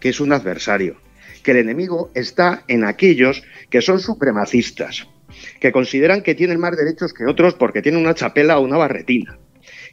que 0.00 0.08
es 0.08 0.20
un 0.20 0.32
adversario, 0.32 0.96
que 1.42 1.52
el 1.52 1.58
enemigo 1.58 2.10
está 2.14 2.64
en 2.66 2.84
aquellos 2.84 3.44
que 3.68 3.82
son 3.82 4.00
supremacistas, 4.00 5.06
que 5.60 5.72
consideran 5.72 6.22
que 6.22 6.34
tienen 6.34 6.60
más 6.60 6.76
derechos 6.76 7.12
que 7.12 7.26
otros 7.26 7.54
porque 7.54 7.82
tienen 7.82 8.00
una 8.00 8.14
chapela 8.14 8.58
o 8.58 8.62
una 8.62 8.76
barretina, 8.76 9.38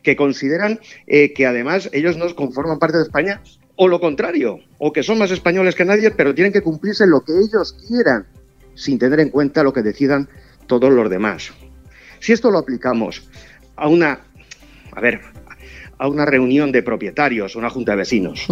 que 0.03 0.15
consideran 0.15 0.79
eh, 1.07 1.33
que 1.33 1.45
además 1.45 1.89
ellos 1.93 2.17
no 2.17 2.33
conforman 2.35 2.79
parte 2.79 2.97
de 2.97 3.03
España, 3.03 3.41
o 3.75 3.87
lo 3.87 3.99
contrario, 3.99 4.59
o 4.79 4.91
que 4.91 5.03
son 5.03 5.19
más 5.19 5.31
españoles 5.31 5.75
que 5.75 5.85
nadie, 5.85 6.11
pero 6.11 6.33
tienen 6.33 6.53
que 6.53 6.61
cumplirse 6.61 7.05
lo 7.05 7.21
que 7.21 7.33
ellos 7.33 7.77
quieran, 7.87 8.25
sin 8.75 8.97
tener 8.97 9.19
en 9.19 9.29
cuenta 9.29 9.63
lo 9.63 9.73
que 9.73 9.81
decidan 9.81 10.29
todos 10.65 10.91
los 10.91 11.09
demás. 11.09 11.51
Si 12.19 12.33
esto 12.33 12.49
lo 12.49 12.57
aplicamos 12.57 13.29
a 13.75 13.87
una 13.87 14.21
a 14.97 14.99
ver, 14.99 15.21
a 15.99 16.07
una 16.07 16.25
reunión 16.25 16.71
de 16.71 16.81
propietarios, 16.81 17.55
una 17.55 17.69
junta 17.69 17.91
de 17.91 17.97
vecinos. 17.99 18.47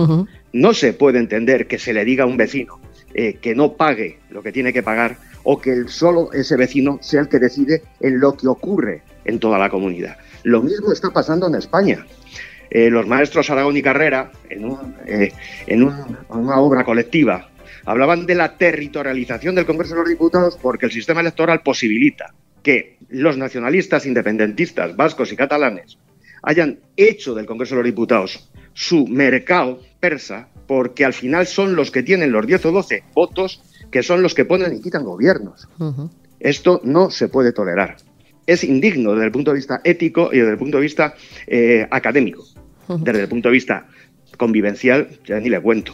No 0.53 0.73
se 0.73 0.93
puede 0.93 1.17
entender 1.17 1.67
que 1.67 1.79
se 1.79 1.91
le 1.91 2.05
diga 2.05 2.23
a 2.23 2.27
un 2.27 2.37
vecino 2.37 2.79
eh, 3.15 3.39
que 3.41 3.55
no 3.55 3.73
pague 3.73 4.19
lo 4.29 4.43
que 4.43 4.51
tiene 4.51 4.71
que 4.71 4.83
pagar 4.83 5.17
o 5.45 5.61
que 5.61 5.87
solo 5.87 6.31
ese 6.33 6.57
vecino 6.57 6.99
sea 7.01 7.21
el 7.21 7.29
que 7.29 7.39
decide 7.39 7.83
en 8.01 8.19
lo 8.19 8.35
que 8.35 8.47
ocurre 8.47 9.03
en 9.23 9.39
toda 9.39 9.57
la 9.57 9.69
comunidad. 9.69 10.17
Lo 10.43 10.61
mismo 10.61 10.91
está 10.91 11.11
pasando 11.11 11.47
en 11.47 11.55
España. 11.55 12.05
Eh, 12.69 12.89
los 12.89 13.07
maestros 13.07 13.49
Aragón 13.49 13.77
y 13.77 13.81
Carrera, 13.81 14.31
en, 14.49 14.75
eh, 15.05 15.31
en 15.67 15.83
una 15.83 16.59
obra 16.59 16.83
colectiva, 16.83 17.49
hablaban 17.85 18.25
de 18.25 18.35
la 18.35 18.57
territorialización 18.57 19.55
del 19.55 19.65
Congreso 19.65 19.93
de 19.93 20.01
los 20.01 20.09
Diputados 20.09 20.57
porque 20.61 20.87
el 20.87 20.91
sistema 20.91 21.21
electoral 21.21 21.61
posibilita 21.61 22.33
que 22.63 22.97
los 23.09 23.37
nacionalistas 23.37 24.07
independentistas 24.07 24.95
vascos 24.95 25.31
y 25.31 25.35
catalanes 25.35 25.99
hayan 26.41 26.79
hecho 26.97 27.35
del 27.35 27.45
Congreso 27.45 27.75
de 27.75 27.81
los 27.81 27.91
Diputados 27.91 28.49
su 28.73 29.07
mercado 29.07 29.79
persa, 29.99 30.49
porque 30.67 31.05
al 31.05 31.13
final 31.13 31.47
son 31.47 31.75
los 31.75 31.91
que 31.91 32.03
tienen 32.03 32.31
los 32.31 32.45
10 32.45 32.65
o 32.65 32.71
12 32.71 33.03
votos 33.13 33.61
que 33.91 34.03
son 34.03 34.21
los 34.21 34.33
que 34.33 34.45
ponen 34.45 34.75
y 34.75 34.81
quitan 34.81 35.03
gobiernos. 35.03 35.67
Esto 36.39 36.81
no 36.83 37.09
se 37.09 37.27
puede 37.27 37.51
tolerar. 37.51 37.97
Es 38.45 38.63
indigno 38.63 39.13
desde 39.13 39.25
el 39.25 39.31
punto 39.31 39.51
de 39.51 39.55
vista 39.55 39.81
ético 39.83 40.29
y 40.31 40.37
desde 40.37 40.51
el 40.51 40.57
punto 40.57 40.77
de 40.77 40.83
vista 40.83 41.15
eh, 41.47 41.87
académico. 41.89 42.43
Desde 42.87 43.21
el 43.21 43.27
punto 43.27 43.49
de 43.49 43.53
vista 43.53 43.87
convivencial, 44.37 45.07
ya 45.25 45.39
ni 45.39 45.49
le 45.49 45.59
cuento. 45.61 45.93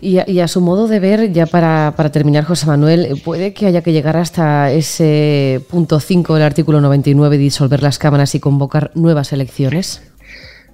Y 0.00 0.18
a, 0.18 0.48
su 0.48 0.60
modo 0.60 0.88
de 0.88 1.00
ver, 1.00 1.32
ya 1.32 1.46
para, 1.46 1.94
para, 1.96 2.12
terminar, 2.12 2.44
José 2.44 2.66
Manuel, 2.66 3.20
¿puede 3.24 3.54
que 3.54 3.66
haya 3.66 3.82
que 3.82 3.92
llegar 3.92 4.16
hasta 4.16 4.70
ese 4.72 5.60
punto 5.68 6.00
5 6.00 6.34
del 6.34 6.42
artículo 6.42 6.80
99, 6.80 7.38
disolver 7.38 7.82
las 7.82 7.98
cámaras 7.98 8.34
y 8.34 8.40
convocar 8.40 8.90
nuevas 8.94 9.32
elecciones? 9.32 10.02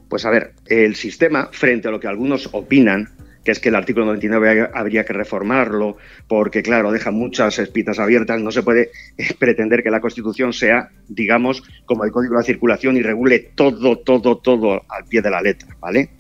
Pues 0.08 0.24
a 0.24 0.30
ver, 0.30 0.54
el 0.66 0.96
sistema, 0.96 1.50
frente 1.52 1.88
a 1.88 1.90
lo 1.90 2.00
que 2.00 2.08
algunos 2.08 2.48
opinan, 2.52 3.10
que 3.48 3.52
es 3.52 3.60
que 3.60 3.70
el 3.70 3.76
artículo 3.76 4.04
99 4.04 4.72
habría 4.74 5.06
que 5.06 5.14
reformarlo, 5.14 5.96
porque 6.26 6.62
claro, 6.62 6.92
deja 6.92 7.10
muchas 7.10 7.58
espitas 7.58 7.98
abiertas, 7.98 8.42
no 8.42 8.50
se 8.50 8.62
puede 8.62 8.90
eh, 9.16 9.32
pretender 9.38 9.82
que 9.82 9.90
la 9.90 10.02
Constitución 10.02 10.52
sea, 10.52 10.90
digamos, 11.08 11.62
como 11.86 12.04
el 12.04 12.10
Código 12.10 12.36
de 12.36 12.44
Circulación 12.44 12.98
y 12.98 13.02
regule 13.02 13.38
todo, 13.54 14.00
todo, 14.00 14.36
todo 14.36 14.82
al 14.86 15.06
pie 15.06 15.22
de 15.22 15.30
la 15.30 15.40
letra, 15.40 15.74
¿vale? 15.80 16.10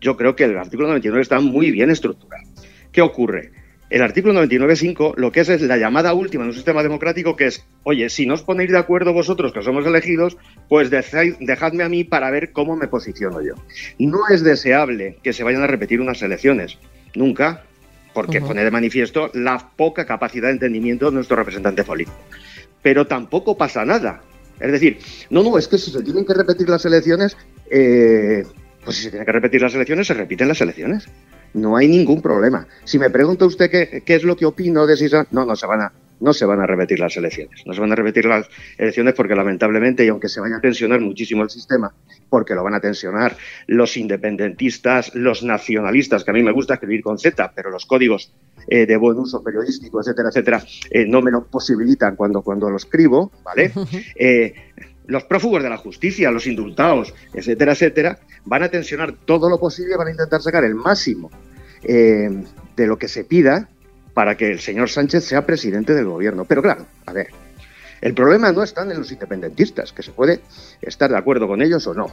yo 0.00 0.16
creo 0.16 0.36
que 0.36 0.44
el 0.44 0.56
artículo 0.56 0.86
99 0.86 1.22
está 1.22 1.40
muy 1.40 1.72
bien 1.72 1.90
estructurado. 1.90 2.44
¿Qué 2.92 3.02
ocurre? 3.02 3.50
El 3.88 4.02
artículo 4.02 4.34
99.5 4.34 5.14
lo 5.16 5.30
que 5.30 5.40
es 5.40 5.48
es 5.48 5.62
la 5.62 5.76
llamada 5.76 6.12
última 6.12 6.42
en 6.42 6.48
un 6.48 6.54
sistema 6.54 6.82
democrático 6.82 7.36
que 7.36 7.46
es, 7.46 7.64
oye, 7.84 8.08
si 8.10 8.26
no 8.26 8.34
os 8.34 8.42
ponéis 8.42 8.72
de 8.72 8.78
acuerdo 8.78 9.12
vosotros 9.12 9.52
que 9.52 9.62
somos 9.62 9.86
elegidos, 9.86 10.36
pues 10.68 10.90
dejadme 10.90 11.84
a 11.84 11.88
mí 11.88 12.02
para 12.02 12.30
ver 12.30 12.50
cómo 12.50 12.74
me 12.74 12.88
posiciono 12.88 13.40
yo. 13.42 13.54
No 13.98 14.26
es 14.28 14.42
deseable 14.42 15.18
que 15.22 15.32
se 15.32 15.44
vayan 15.44 15.62
a 15.62 15.68
repetir 15.68 16.00
unas 16.00 16.20
elecciones, 16.22 16.78
nunca, 17.14 17.62
porque 18.12 18.40
pone 18.40 18.64
de 18.64 18.70
manifiesto 18.72 19.30
la 19.34 19.70
poca 19.76 20.04
capacidad 20.04 20.48
de 20.48 20.54
entendimiento 20.54 21.06
de 21.06 21.12
nuestro 21.12 21.36
representante 21.36 21.84
político. 21.84 22.16
Pero 22.82 23.06
tampoco 23.06 23.56
pasa 23.56 23.84
nada. 23.84 24.22
Es 24.58 24.72
decir, 24.72 24.98
no, 25.30 25.42
no, 25.42 25.58
es 25.58 25.68
que 25.68 25.78
si 25.78 25.92
se 25.92 26.02
tienen 26.02 26.24
que 26.24 26.34
repetir 26.34 26.68
las 26.68 26.84
elecciones, 26.86 27.36
eh, 27.70 28.44
pues 28.84 28.96
si 28.96 29.02
se 29.04 29.10
tiene 29.10 29.26
que 29.26 29.32
repetir 29.32 29.60
las 29.60 29.74
elecciones, 29.74 30.06
se 30.06 30.14
repiten 30.14 30.48
las 30.48 30.60
elecciones. 30.60 31.08
No 31.54 31.76
hay 31.76 31.88
ningún 31.88 32.22
problema. 32.22 32.66
Si 32.84 32.98
me 32.98 33.10
pregunta 33.10 33.46
usted 33.46 33.70
qué, 33.70 34.02
qué 34.04 34.14
es 34.14 34.24
lo 34.24 34.36
que 34.36 34.46
opino 34.46 34.86
de 34.86 34.96
si 34.96 35.06
no, 35.30 35.44
no 35.44 35.56
se 35.56 35.66
van 35.66 35.80
a 35.80 35.92
no 36.20 36.32
se 36.32 36.46
van 36.46 36.60
a 36.60 36.66
repetir 36.66 36.98
las 36.98 37.16
elecciones. 37.16 37.62
No 37.66 37.74
se 37.74 37.80
van 37.80 37.92
a 37.92 37.94
repetir 37.94 38.24
las 38.24 38.48
elecciones 38.78 39.14
porque 39.14 39.34
lamentablemente, 39.34 40.04
y 40.04 40.08
aunque 40.08 40.28
se 40.28 40.40
vaya 40.40 40.56
a 40.56 40.60
tensionar 40.60 41.00
muchísimo 41.00 41.42
el 41.42 41.50
sistema, 41.50 41.92
porque 42.28 42.54
lo 42.54 42.64
van 42.64 42.74
a 42.74 42.80
tensionar 42.80 43.36
los 43.66 43.96
independentistas, 43.96 45.14
los 45.14 45.42
nacionalistas, 45.42 46.24
que 46.24 46.30
a 46.30 46.34
mí 46.34 46.42
me 46.42 46.52
gusta 46.52 46.74
escribir 46.74 47.02
con 47.02 47.18
Z, 47.18 47.52
pero 47.54 47.70
los 47.70 47.86
códigos 47.86 48.32
eh, 48.68 48.86
de 48.86 48.96
buen 48.96 49.18
uso 49.18 49.42
periodístico, 49.42 50.00
etcétera, 50.00 50.30
etcétera, 50.30 50.62
eh, 50.90 51.06
no 51.06 51.20
me 51.22 51.30
lo 51.30 51.46
posibilitan 51.46 52.16
cuando, 52.16 52.42
cuando 52.42 52.70
lo 52.70 52.76
escribo, 52.76 53.30
¿vale? 53.44 53.72
Eh, 54.18 54.54
los 55.06 55.24
prófugos 55.24 55.62
de 55.62 55.70
la 55.70 55.76
justicia, 55.76 56.30
los 56.30 56.46
indultados, 56.46 57.14
etcétera, 57.32 57.72
etcétera, 57.72 58.18
van 58.44 58.62
a 58.62 58.68
tensionar 58.68 59.12
todo 59.24 59.48
lo 59.48 59.58
posible, 59.58 59.96
van 59.96 60.08
a 60.08 60.10
intentar 60.10 60.42
sacar 60.42 60.64
el 60.64 60.74
máximo 60.74 61.30
eh, 61.82 62.28
de 62.76 62.86
lo 62.86 62.98
que 62.98 63.08
se 63.08 63.24
pida 63.24 63.68
para 64.14 64.36
que 64.36 64.50
el 64.50 64.60
señor 64.60 64.88
Sánchez 64.88 65.24
sea 65.24 65.46
presidente 65.46 65.94
del 65.94 66.06
gobierno. 66.06 66.44
Pero 66.44 66.62
claro, 66.62 66.86
a 67.04 67.12
ver, 67.12 67.28
el 68.00 68.14
problema 68.14 68.52
no 68.52 68.62
está 68.62 68.82
en 68.82 68.96
los 68.98 69.12
independentistas, 69.12 69.92
que 69.92 70.02
se 70.02 70.12
puede 70.12 70.40
estar 70.80 71.10
de 71.10 71.18
acuerdo 71.18 71.46
con 71.46 71.62
ellos 71.62 71.86
o 71.86 71.94
no. 71.94 72.06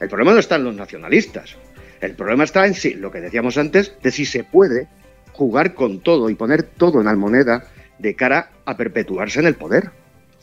El 0.00 0.08
problema 0.08 0.32
no 0.32 0.38
está 0.38 0.56
en 0.56 0.64
los 0.64 0.74
nacionalistas. 0.74 1.56
El 2.00 2.14
problema 2.14 2.44
está 2.44 2.66
en 2.66 2.74
si, 2.74 2.94
lo 2.94 3.10
que 3.10 3.20
decíamos 3.20 3.56
antes, 3.56 3.94
de 4.02 4.10
si 4.10 4.26
se 4.26 4.44
puede 4.44 4.88
jugar 5.32 5.74
con 5.74 6.00
todo 6.00 6.30
y 6.30 6.34
poner 6.34 6.62
todo 6.62 7.00
en 7.00 7.08
almoneda 7.08 7.64
de 7.98 8.14
cara 8.14 8.50
a 8.64 8.76
perpetuarse 8.76 9.40
en 9.40 9.46
el 9.46 9.54
poder. 9.54 9.90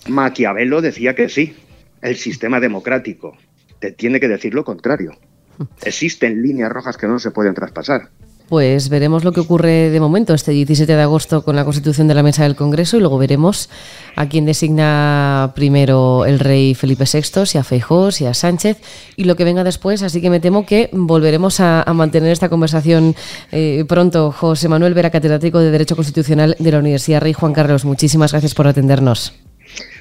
Maquiavelo 0.08 0.82
decía 0.82 1.16
que 1.16 1.30
sí, 1.30 1.56
el 2.04 2.18
sistema 2.18 2.60
democrático. 2.60 3.36
Te 3.80 3.92
tiene 3.92 4.20
que 4.20 4.28
decir 4.28 4.54
lo 4.54 4.64
contrario. 4.64 5.14
Existen 5.84 6.42
líneas 6.44 6.72
rojas 6.72 6.98
que 6.98 7.08
no 7.08 7.18
se 7.18 7.32
pueden 7.32 7.56
traspasar. 7.56 8.10
Pues 8.50 8.90
veremos 8.90 9.24
lo 9.24 9.32
que 9.32 9.40
ocurre 9.40 9.90
de 9.90 10.00
momento 10.02 10.34
este 10.34 10.52
17 10.52 10.96
de 10.96 11.02
agosto 11.02 11.44
con 11.44 11.56
la 11.56 11.64
constitución 11.64 12.10
de 12.10 12.14
la 12.14 12.24
mesa 12.24 12.44
del 12.44 12.58
Congreso 12.58 12.98
y 12.98 13.00
luego 13.00 13.18
veremos 13.18 13.70
a 14.16 14.28
quién 14.28 14.46
designa 14.46 15.54
primero 15.56 16.26
el 16.26 16.40
rey 16.40 16.76
Felipe 16.76 17.06
VI, 17.12 17.46
si 17.46 17.58
a 17.58 17.64
Feijó, 17.64 18.12
si 18.12 18.26
a 18.26 18.34
Sánchez 18.34 18.78
y 19.16 19.24
lo 19.24 19.38
que 19.38 19.46
venga 19.46 19.64
después. 19.64 20.04
Así 20.04 20.22
que 20.22 20.30
me 20.30 20.42
temo 20.42 20.66
que 20.66 20.90
volveremos 20.92 21.62
a, 21.62 21.86
mantener 21.96 22.32
esta 22.32 22.50
conversación 22.50 23.16
eh, 23.52 23.86
pronto. 23.88 24.32
José 24.32 24.68
Manuel 24.68 24.94
Vera, 24.94 25.10
catedrático 25.10 25.60
de 25.60 25.72
Derecho 25.72 25.96
Constitucional 25.96 26.56
de 26.60 26.72
la 26.72 26.80
Universidad 26.80 27.22
Rey 27.22 27.34
Juan 27.34 27.54
Carlos, 27.54 27.86
muchísimas 27.86 28.34
gracias 28.34 28.54
por 28.54 28.68
atendernos. 28.68 29.34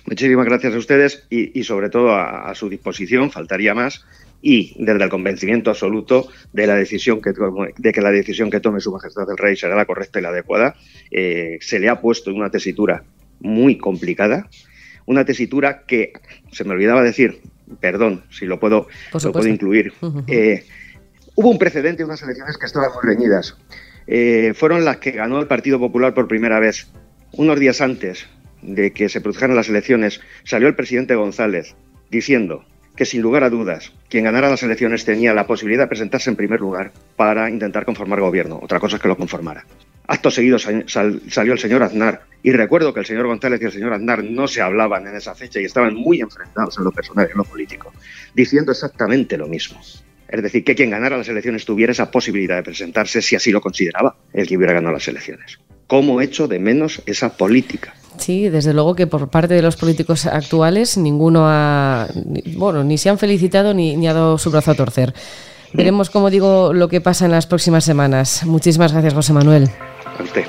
Muchísimas 0.06 0.44
gracias 0.44 0.74
a 0.74 0.78
ustedes 0.78 1.24
y, 1.30 1.62
sobre 1.64 1.88
todo 1.88 2.14
a, 2.14 2.54
su 2.54 2.68
disposición, 2.68 3.30
faltaría 3.30 3.74
más, 3.74 4.04
y 4.40 4.74
desde 4.82 5.04
el 5.04 5.10
convencimiento 5.10 5.70
absoluto 5.70 6.28
de 6.52 6.66
la 6.66 6.74
decisión 6.74 7.22
que 7.22 7.32
de 7.78 7.92
que 7.92 8.00
la 8.00 8.10
decisión 8.10 8.50
que 8.50 8.58
tome 8.58 8.80
su 8.80 8.92
majestad 8.92 9.30
el 9.30 9.38
rey 9.38 9.56
será 9.56 9.76
la 9.76 9.86
correcta 9.86 10.18
y 10.18 10.22
la 10.22 10.30
adecuada. 10.30 10.74
Eh, 11.10 11.58
se 11.60 11.78
le 11.78 11.88
ha 11.88 12.00
puesto 12.00 12.30
en 12.30 12.36
una 12.36 12.50
tesitura 12.50 13.04
muy 13.40 13.78
complicada, 13.78 14.48
una 15.06 15.24
tesitura 15.24 15.84
que 15.86 16.12
se 16.50 16.64
me 16.64 16.72
olvidaba 16.72 17.02
decir, 17.02 17.40
perdón 17.80 18.24
si 18.30 18.46
lo 18.46 18.58
puedo, 18.58 18.88
lo 19.12 19.32
puedo 19.32 19.48
incluir. 19.48 19.92
Eh, 20.26 20.64
hubo 21.36 21.50
un 21.50 21.58
precedente 21.58 21.98
de 21.98 22.04
unas 22.04 22.22
elecciones 22.22 22.58
que 22.58 22.66
estaban 22.66 22.90
muy 22.92 23.14
reñidas. 23.14 23.56
Eh, 24.06 24.52
fueron 24.54 24.84
las 24.84 24.96
que 24.98 25.12
ganó 25.12 25.40
el 25.40 25.46
Partido 25.46 25.78
Popular 25.78 26.12
por 26.12 26.26
primera 26.26 26.58
vez. 26.58 26.88
Unos 27.32 27.58
días 27.58 27.80
antes 27.80 28.26
de 28.62 28.92
que 28.92 29.08
se 29.08 29.20
produjeran 29.20 29.56
las 29.56 29.68
elecciones, 29.68 30.20
salió 30.44 30.68
el 30.68 30.74
presidente 30.74 31.14
González 31.14 31.74
diciendo 32.10 32.64
que 32.96 33.04
sin 33.04 33.22
lugar 33.22 33.42
a 33.44 33.50
dudas 33.50 33.92
quien 34.08 34.24
ganara 34.24 34.50
las 34.50 34.62
elecciones 34.62 35.04
tenía 35.04 35.34
la 35.34 35.46
posibilidad 35.46 35.84
de 35.84 35.88
presentarse 35.88 36.30
en 36.30 36.36
primer 36.36 36.60
lugar 36.60 36.92
para 37.16 37.50
intentar 37.50 37.84
conformar 37.84 38.20
gobierno. 38.20 38.58
Otra 38.62 38.80
cosa 38.80 38.96
es 38.96 39.02
que 39.02 39.08
lo 39.08 39.16
conformara. 39.16 39.64
Acto 40.06 40.30
seguido 40.30 40.58
salió 40.58 41.52
el 41.52 41.58
señor 41.58 41.82
Aznar 41.82 42.22
y 42.42 42.52
recuerdo 42.52 42.92
que 42.92 43.00
el 43.00 43.06
señor 43.06 43.26
González 43.26 43.62
y 43.62 43.64
el 43.64 43.72
señor 43.72 43.92
Aznar 43.92 44.22
no 44.24 44.46
se 44.48 44.60
hablaban 44.60 45.06
en 45.06 45.16
esa 45.16 45.34
fecha 45.34 45.60
y 45.60 45.64
estaban 45.64 45.94
muy 45.94 46.20
enfrentados 46.20 46.76
en 46.76 46.84
lo 46.84 46.92
personal 46.92 47.26
y 47.28 47.32
en 47.32 47.38
lo 47.38 47.44
político, 47.44 47.92
diciendo 48.34 48.72
exactamente 48.72 49.38
lo 49.38 49.46
mismo. 49.46 49.80
Es 50.28 50.42
decir, 50.42 50.64
que 50.64 50.74
quien 50.74 50.90
ganara 50.90 51.16
las 51.16 51.28
elecciones 51.28 51.64
tuviera 51.64 51.92
esa 51.92 52.10
posibilidad 52.10 52.56
de 52.56 52.62
presentarse 52.62 53.22
si 53.22 53.36
así 53.36 53.52
lo 53.52 53.60
consideraba 53.60 54.16
el 54.32 54.46
que 54.46 54.56
hubiera 54.56 54.72
ganado 54.72 54.94
las 54.94 55.06
elecciones. 55.06 55.58
¿Cómo 55.86 56.20
hecho 56.20 56.48
de 56.48 56.58
menos 56.58 57.02
esa 57.06 57.36
política? 57.36 57.94
Sí, 58.18 58.48
desde 58.48 58.72
luego 58.72 58.94
que 58.94 59.06
por 59.06 59.28
parte 59.28 59.54
de 59.54 59.62
los 59.62 59.76
políticos 59.76 60.26
actuales 60.26 60.96
ninguno 60.96 61.42
ha, 61.44 62.06
bueno, 62.56 62.84
ni 62.84 62.98
se 62.98 63.08
han 63.08 63.18
felicitado 63.18 63.74
ni, 63.74 63.96
ni 63.96 64.06
ha 64.06 64.14
dado 64.14 64.38
su 64.38 64.50
brazo 64.50 64.70
a 64.70 64.74
torcer. 64.74 65.12
Veremos, 65.72 66.10
como 66.10 66.30
digo, 66.30 66.72
lo 66.72 66.88
que 66.88 67.00
pasa 67.00 67.24
en 67.24 67.30
las 67.30 67.46
próximas 67.46 67.84
semanas. 67.84 68.44
Muchísimas 68.44 68.92
gracias, 68.92 69.14
José 69.14 69.32
Manuel. 69.32 69.70
A 70.18 70.22
usted. 70.22 70.44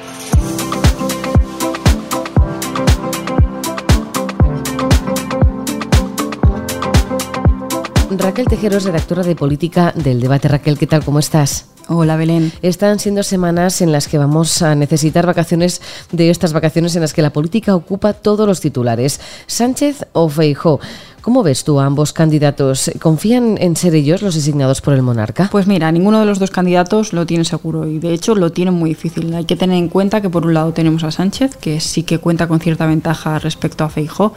Raquel 8.17 8.45
Tejero 8.47 8.77
es 8.77 8.83
redactora 8.83 9.23
de 9.23 9.35
política 9.35 9.93
del 9.95 10.21
debate. 10.21 10.47
Raquel, 10.47 10.77
¿qué 10.77 10.87
tal? 10.87 11.03
¿Cómo 11.03 11.19
estás? 11.19 11.72
Hola 11.89 12.15
Belén. 12.15 12.53
Están 12.61 12.97
siendo 12.97 13.23
semanas 13.23 13.81
en 13.81 13.91
las 13.91 14.07
que 14.07 14.17
vamos 14.17 14.61
a 14.61 14.73
necesitar 14.73 15.25
vacaciones 15.25 15.81
de 16.13 16.29
estas 16.29 16.53
vacaciones 16.53 16.95
en 16.95 17.01
las 17.01 17.11
que 17.11 17.21
la 17.21 17.33
política 17.33 17.75
ocupa 17.75 18.13
todos 18.13 18.47
los 18.47 18.61
titulares. 18.61 19.19
Sánchez 19.47 20.05
o 20.13 20.29
Feijó. 20.29 20.79
¿Cómo 21.23 21.41
ves 21.41 21.63
tú 21.63 21.79
a 21.79 21.85
ambos 21.85 22.11
candidatos? 22.11 22.91
¿Confían 22.99 23.57
en 23.57 23.77
ser 23.77 23.95
ellos 23.95 24.21
los 24.21 24.35
designados 24.35 24.81
por 24.81 24.93
el 24.93 25.01
monarca? 25.01 25.47
Pues 25.51 25.67
mira, 25.67 25.89
ninguno 25.89 26.19
de 26.19 26.25
los 26.25 26.37
dos 26.37 26.51
candidatos 26.51 27.13
lo 27.13 27.25
tiene 27.25 27.45
seguro 27.45 27.87
y 27.87 27.99
de 27.99 28.13
hecho 28.13 28.35
lo 28.35 28.51
tiene 28.51 28.71
muy 28.71 28.89
difícil. 28.89 29.33
Hay 29.33 29.45
que 29.45 29.55
tener 29.55 29.77
en 29.77 29.87
cuenta 29.87 30.19
que 30.19 30.29
por 30.29 30.45
un 30.45 30.53
lado 30.53 30.73
tenemos 30.73 31.05
a 31.05 31.11
Sánchez, 31.11 31.55
que 31.55 31.79
sí 31.79 32.03
que 32.03 32.17
cuenta 32.17 32.47
con 32.47 32.59
cierta 32.59 32.85
ventaja 32.85 33.39
respecto 33.39 33.85
a 33.85 33.89
Feijó, 33.89 34.33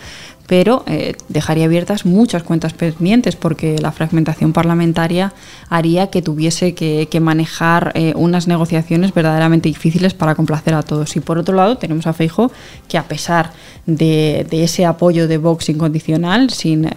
pero 0.46 0.84
eh, 0.86 1.14
dejaría 1.28 1.64
abiertas 1.64 2.04
muchas 2.06 2.42
cuentas 2.42 2.72
pendientes 2.72 3.36
porque 3.36 3.78
la 3.78 3.92
fragmentación 3.92 4.52
parlamentaria 4.52 5.32
haría 5.68 6.08
que 6.08 6.22
tuviese 6.22 6.74
que, 6.74 7.08
manejar 7.20 7.92
eh, 7.94 8.12
unas 8.14 8.46
negociaciones 8.46 9.14
verdaderamente 9.14 9.68
difíciles 9.68 10.12
para 10.12 10.34
complacer 10.34 10.74
a 10.74 10.82
todos. 10.82 11.16
Y 11.16 11.20
por 11.20 11.38
otro 11.38 11.56
lado 11.56 11.78
tenemos 11.78 12.06
a 12.06 12.12
Feijo 12.12 12.52
que 12.88 12.98
a 12.98 13.04
pesar 13.04 13.52
de, 13.86 14.46
ese 14.50 14.84
apoyo 14.84 15.26
de 15.26 15.38
Vox 15.38 15.70
incondicional, 15.70 16.50
sin, 16.50 16.88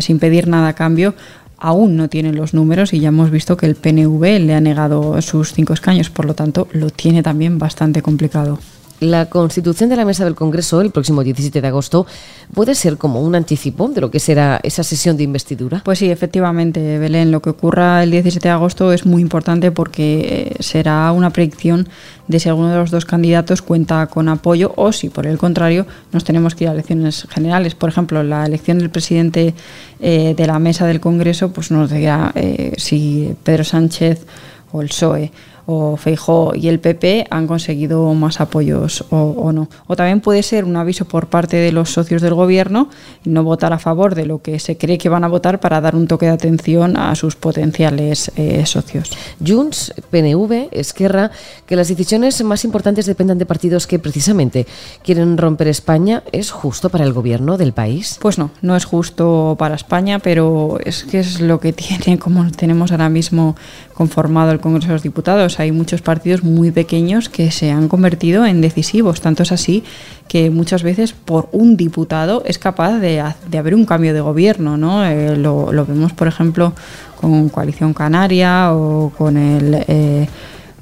sin 0.00 0.18
pedir 0.18 0.48
nada 0.48 0.68
a 0.68 0.72
cambio, 0.72 1.14
aún 1.58 1.96
no 1.96 2.08
tiene 2.08 2.32
los 2.32 2.54
números 2.54 2.92
y 2.92 3.00
ya 3.00 3.08
hemos 3.08 3.30
visto 3.30 3.56
que 3.56 3.66
el 3.66 3.76
PNV 3.76 4.40
le 4.40 4.54
ha 4.54 4.60
negado 4.60 5.20
sus 5.22 5.52
cinco 5.52 5.72
escaños, 5.72 6.10
por 6.10 6.24
lo 6.24 6.34
tanto 6.34 6.68
lo 6.72 6.90
tiene 6.90 7.22
también 7.22 7.58
bastante 7.58 8.02
complicado. 8.02 8.58
La 9.00 9.26
constitución 9.26 9.90
de 9.90 9.96
la 9.96 10.04
mesa 10.04 10.24
del 10.24 10.34
Congreso 10.34 10.80
el 10.80 10.90
próximo 10.90 11.22
17 11.22 11.60
de 11.60 11.68
agosto 11.68 12.04
puede 12.52 12.74
ser 12.74 12.96
como 12.98 13.20
un 13.20 13.36
anticipo 13.36 13.88
de 13.88 14.00
lo 14.00 14.10
que 14.10 14.18
será 14.18 14.58
esa 14.64 14.82
sesión 14.82 15.16
de 15.16 15.22
investidura. 15.22 15.82
Pues 15.84 16.00
sí, 16.00 16.10
efectivamente, 16.10 16.98
Belén. 16.98 17.30
Lo 17.30 17.40
que 17.40 17.50
ocurra 17.50 18.02
el 18.02 18.10
17 18.10 18.48
de 18.48 18.52
agosto 18.52 18.92
es 18.92 19.06
muy 19.06 19.22
importante 19.22 19.70
porque 19.70 20.54
eh, 20.58 20.62
será 20.62 21.12
una 21.12 21.30
predicción 21.30 21.88
de 22.26 22.40
si 22.40 22.48
alguno 22.48 22.70
de 22.70 22.76
los 22.76 22.90
dos 22.90 23.04
candidatos 23.04 23.62
cuenta 23.62 24.08
con 24.08 24.28
apoyo 24.28 24.72
o 24.74 24.90
si, 24.90 25.10
por 25.10 25.28
el 25.28 25.38
contrario, 25.38 25.86
nos 26.12 26.24
tenemos 26.24 26.56
que 26.56 26.64
ir 26.64 26.70
a 26.70 26.72
elecciones 26.72 27.28
generales. 27.30 27.76
Por 27.76 27.90
ejemplo, 27.90 28.24
la 28.24 28.46
elección 28.46 28.80
del 28.80 28.90
presidente 28.90 29.54
eh, 30.00 30.34
de 30.36 30.46
la 30.48 30.58
mesa 30.58 30.86
del 30.86 30.98
Congreso 30.98 31.52
pues 31.52 31.70
nos 31.70 31.88
dirá 31.90 32.32
eh, 32.34 32.72
si 32.78 33.32
Pedro 33.44 33.62
Sánchez 33.62 34.26
o 34.72 34.82
el 34.82 34.88
PSOE 34.88 35.30
o 35.70 35.98
Feijó 35.98 36.52
y 36.54 36.68
el 36.68 36.80
PP 36.80 37.26
han 37.28 37.46
conseguido 37.46 38.14
más 38.14 38.40
apoyos 38.40 39.04
o, 39.10 39.52
no. 39.52 39.68
O 39.86 39.96
también 39.96 40.22
puede 40.22 40.42
ser 40.42 40.64
un 40.64 40.76
aviso 40.76 41.04
por 41.04 41.26
parte 41.26 41.58
de 41.58 41.72
los 41.72 41.92
socios 41.92 42.22
del 42.22 42.32
gobierno 42.32 42.88
no 43.26 43.44
votar 43.44 43.74
a 43.74 43.78
favor 43.78 44.14
de 44.14 44.24
lo 44.24 44.40
que 44.40 44.60
se 44.60 44.78
cree 44.78 44.96
que 44.96 45.10
van 45.10 45.24
a 45.24 45.28
votar 45.28 45.60
para 45.60 45.82
dar 45.82 45.94
un 45.94 46.06
toque 46.06 46.24
de 46.24 46.32
atención 46.32 46.96
a 46.96 47.14
sus 47.16 47.36
potenciales 47.36 48.32
eh, 48.36 48.64
socios. 48.64 49.10
Junts, 49.46 49.92
PNV, 50.10 50.68
Esquerra, 50.70 51.32
que 51.66 51.76
las 51.76 51.88
decisiones 51.88 52.42
más 52.42 52.64
importantes 52.64 53.04
dependan 53.04 53.36
de 53.36 53.44
partidos 53.44 53.86
que 53.86 53.98
precisamente 53.98 54.66
quieren 55.04 55.36
romper 55.36 55.68
España, 55.68 56.22
¿es 56.32 56.50
justo 56.50 56.88
para 56.88 57.04
el 57.04 57.12
gobierno 57.12 57.58
del 57.58 57.74
país? 57.74 58.16
Pues 58.22 58.38
no, 58.38 58.52
no 58.62 58.74
es 58.74 58.86
justo 58.86 59.54
para 59.58 59.74
España, 59.74 60.18
pero 60.18 60.78
es 60.82 61.04
que 61.04 61.18
es 61.18 61.42
lo 61.42 61.60
que 61.60 61.72
tiene, 61.74 62.18
como 62.18 62.50
tenemos 62.52 62.90
ahora 62.90 63.10
mismo 63.10 63.54
conformado 63.92 64.52
el 64.52 64.60
Congreso 64.60 64.86
de 64.88 64.92
los 64.94 65.02
Diputados. 65.02 65.57
Hay 65.58 65.72
muchos 65.72 66.02
partidos 66.02 66.42
muy 66.42 66.70
pequeños 66.70 67.28
que 67.28 67.50
se 67.50 67.70
han 67.70 67.88
convertido 67.88 68.46
en 68.46 68.60
decisivos. 68.60 69.20
Tanto 69.20 69.42
es 69.42 69.52
así 69.52 69.84
que 70.28 70.50
muchas 70.50 70.82
veces 70.82 71.12
por 71.12 71.48
un 71.52 71.76
diputado 71.76 72.42
es 72.44 72.58
capaz 72.58 72.98
de, 72.98 73.20
haber 73.20 73.74
un 73.74 73.84
cambio 73.84 74.14
de 74.14 74.20
gobierno. 74.20 74.76
¿no? 74.76 75.04
Eh, 75.04 75.36
lo, 75.36 75.86
vemos, 75.86 76.12
por 76.12 76.28
ejemplo, 76.28 76.72
con 77.20 77.48
Coalición 77.48 77.94
Canaria 77.94 78.72
o 78.72 79.12
con 79.16 79.36
el... 79.36 79.84
Eh, 79.88 80.28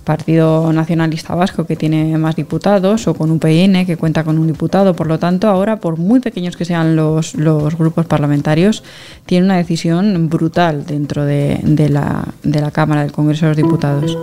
Partido 0.07 0.73
Nacionalista 0.73 1.35
Vasco, 1.35 1.67
que 1.67 1.75
tiene 1.75 2.17
más 2.17 2.37
diputados, 2.37 3.09
o 3.09 3.15
con 3.15 3.33
UPN, 3.33 3.85
que 3.85 3.97
cuenta 3.99 4.23
con 4.23 4.39
un 4.39 4.47
diputado. 4.47 4.95
Por 4.95 5.09
lo 5.09 5.19
tanto, 5.19 5.49
ahora, 5.49 5.81
por 5.81 5.99
muy 5.99 6.21
pequeños 6.21 6.57
que 6.57 6.65
sean 6.65 6.95
los, 6.95 7.35
grupos 7.35 8.07
parlamentarios, 8.07 8.85
tiene 9.27 9.47
una 9.47 9.57
decisión 9.57 10.29
brutal 10.29 10.87
dentro 10.87 11.25
de, 11.25 11.59
de, 11.65 11.89
la, 11.89 12.25
de 12.45 12.61
la 12.61 12.71
Cámara 12.71 13.03
del 13.03 13.11
Congreso 13.11 13.47
de 13.47 13.51
los 13.51 13.57
Diputados. 13.57 14.17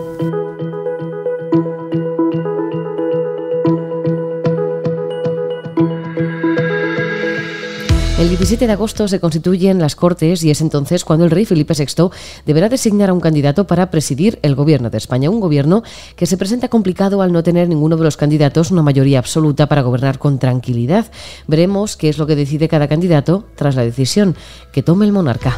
17 8.54 8.68
de 8.68 8.74
agosto 8.74 9.08
se 9.08 9.20
constituyen 9.20 9.80
las 9.80 9.96
Cortes 9.96 10.44
y 10.44 10.52
es 10.52 10.62
entonces 10.62 11.04
cuando 11.04 11.26
el 11.26 11.32
rey 11.32 11.44
Felipe 11.44 11.74
VI 11.74 12.12
deberá 12.46 12.70
designar 12.70 13.10
a 13.10 13.14
un 13.14 13.20
candidato 13.20 13.66
para 13.66 13.90
presidir 13.90 14.38
el 14.44 14.54
gobierno 14.54 14.92
de 14.92 15.00
España. 15.00 15.32
Un 15.32 15.40
gobierno 15.40 15.82
que 16.16 16.28
se 16.28 16.38
presenta 16.38 16.68
complicado 16.68 17.24
al 17.24 17.32
no 17.32 17.42
tener 17.42 17.68
ninguno 17.68 17.98
de 17.98 18.04
los 18.04 18.16
candidatos 18.16 18.70
una 18.70 18.84
mayoría 18.84 19.18
absoluta 19.18 19.66
para 19.66 19.82
gobernar 19.82 20.20
con 20.20 20.38
tranquilidad. 20.38 21.08
Veremos 21.48 21.98
qué 21.98 22.10
es 22.10 22.20
lo 22.20 22.28
que 22.28 22.36
decide 22.36 22.68
cada 22.68 22.88
candidato 22.88 23.44
tras 23.56 23.74
la 23.74 23.84
decisión 23.84 24.36
que 24.72 24.84
tome 24.84 25.08
el 25.08 25.14
monarca. 25.14 25.58